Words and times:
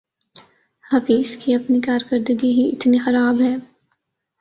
حفیظ 0.85 1.35
کی 1.37 1.53
اپنی 1.55 1.81
کارکردگی 1.81 2.51
ہی 2.51 2.69
اتنی 2.69 2.99
خراب 2.99 3.41
ہے 3.41 3.55